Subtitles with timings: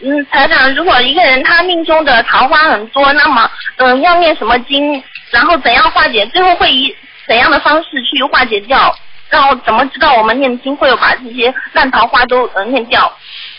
[0.00, 6.94] 嗯，台长，如果一个人他命中的桃花很多，那么嗯，要念什么经，然后怎样化解，最后会以
[7.26, 8.96] 怎样的方式去化解掉？
[9.28, 13.12] 然后怎么知道我们念经会有把这些烂桃花都呃念掉？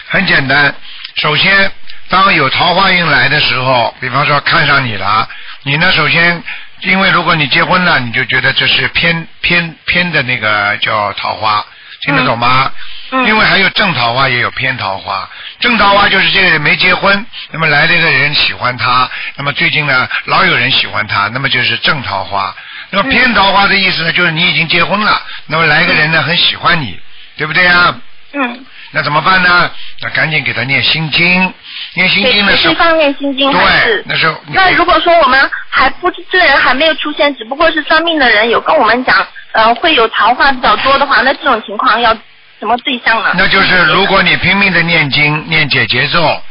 [0.07, 0.73] 很简单，
[1.15, 1.71] 首先，
[2.09, 5.27] 当有桃花运来的时候，比方说看上你了，
[5.63, 6.41] 你呢首先，
[6.81, 11.63] 因为如果你结婚了，你就觉得这是偏偏偏的那个叫桃花，
[12.01, 12.71] 听得懂吗？
[12.73, 12.81] 嗯
[13.11, 15.27] 因为还有正桃花，也有偏桃花。
[15.59, 22.55] 正桃花就是这个人没结婚，那么来了一个人喜欢他，那么最近呢老有人喜欢他，那么就是正桃花。
[22.91, 26.99] 那么偏桃花的意思呢，就是你已经结婚了，那么来一个人呢很喜欢你，
[27.37, 27.95] 对不对啊？
[28.31, 29.71] 嗯，那怎么办呢？
[30.01, 31.53] 那赶紧给他念心经，
[31.93, 34.03] 念心经的时候，对方念心经对，？
[34.05, 42.15] 那时候那如果说我们还不这个人还没有出现，只不过是算命的人有跟我们讲，呃，会有桃花比较多的话，那这种情况要
[42.59, 43.31] 什么对象呢？
[43.37, 46.43] 那就是如果你拼命的念经、念解节奏，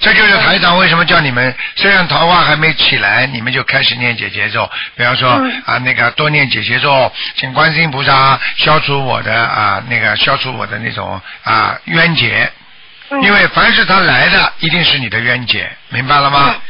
[0.00, 4.68] 这就是台长为什么叫你们，虽然桃花还没起来，你们就开始念解节奏。
[4.96, 12.50] 比方说、嗯啊，那个多念解节奏，请观世音菩萨消除我的啊那个消除我的那种啊冤结，
[13.10, 16.46] 嗯因为凡是他来的，一定是你的冤结，明白了吗？
[16.48, 16.60] 嗯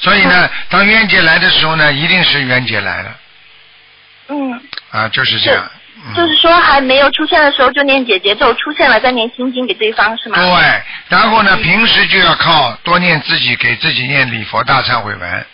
[0.00, 3.16] 所以呢，当冤结来的时候呢，一定是冤结来了
[4.28, 5.70] 嗯，啊，就是这样。
[5.96, 10.36] 嗯就是说还没有出现的时候就念姐姐咒，出现了再念心经给对方是吗？
[10.38, 15.46] 对，然后呢，嗯平时就要靠多念自己给自己念礼佛大忏悔文，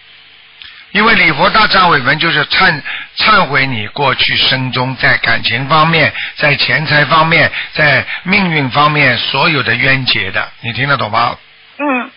[0.93, 2.83] 因为礼佛大忏悔文就是忏
[3.17, 11.37] 忏悔你过去生中在感情方面、在钱财方面、在命运方面所有的冤结的，你听得懂吗？
[11.79, 12.11] 嗯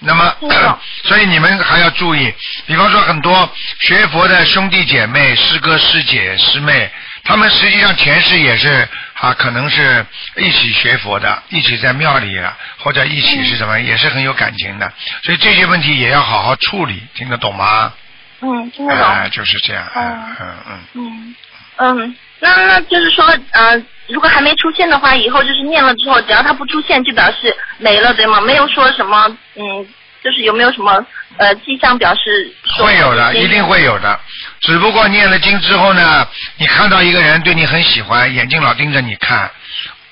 [0.00, 0.32] 那么，
[1.02, 2.32] 所以你们还要注意，
[2.66, 6.88] 比方说很多学佛的兄弟姐妹、师哥师姐、师妹，
[7.28, 8.88] 他们实际上前世也是
[9.20, 10.04] 啊，可能是
[10.36, 14.90] 一起学佛的，一起在庙里啊，或者一起是什么，也是很有感情的。
[15.22, 17.92] 所以这些问题也要好好处理，听得懂吗？
[18.40, 19.04] 嗯，听得懂。
[19.04, 21.34] 哎、就是这样，嗯哦嗯嗯。
[21.80, 28.40] 嗯嗯，那那就是说，呃，如果还没出现的话，以后就是念了之后，只要它不出现，就表示没了，对吗？
[28.40, 29.86] 没有说什么，嗯，
[30.28, 30.92] 就是有没有什么
[31.38, 34.20] 呃迹象表示会有的，一定会有的。
[34.60, 36.28] 只不过念了经之后呢，
[36.58, 39.50] 你看到一个人对你很喜欢，眼睛老盯着你看，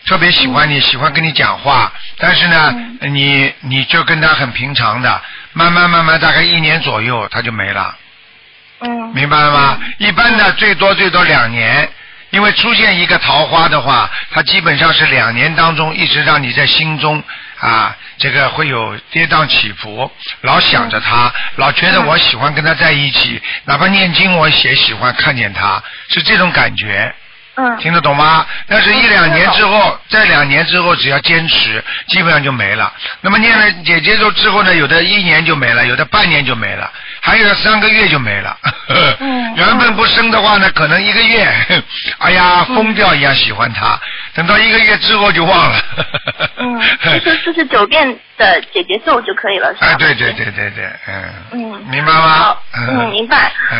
[0.06, 5.21] 特别喜欢你，喜欢跟你讲话，但是呢，你你就跟他很平常的，
[5.53, 7.94] 慢慢慢慢大概一年左右他就没了，
[8.81, 9.78] 嗯明白了吗？
[9.98, 11.87] 一般的最多最多两年。
[12.31, 17.22] 因为出现一个桃花的话，它基本上是两年当中一直让你在心中
[17.60, 20.10] 啊，这个会有跌宕起伏，
[20.42, 27.14] 老想着他，老觉得我喜欢跟他在一起，哪怕念经我也喜欢看见他，是这种感觉。
[27.58, 28.46] 嗯听得懂吗？
[28.68, 32.92] 但是，一两年之后，在两年之后，只要坚持，基本上就没了。
[33.22, 36.92] 那么念了解节奏之后呢，有的一年就没了，有的半年就没了，
[37.22, 38.58] 还有的三个月就没了。
[39.20, 41.48] 嗯缘分不生的话呢，可能一个月，
[42.26, 43.98] 哎呀，疯掉一样喜欢他，
[44.34, 45.81] 等到一个月之后就忘了。
[46.56, 46.81] 嗯，
[47.25, 48.06] 就是四十九遍
[48.37, 49.87] 的姐姐咒就可以了，是吧？
[49.87, 52.62] 哎，对对对对对，嗯，嗯，明白吗好？
[52.76, 53.53] 嗯，明白。
[53.70, 53.78] 嗯。